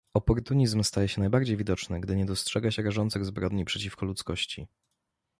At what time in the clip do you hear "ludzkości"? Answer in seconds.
4.05-4.67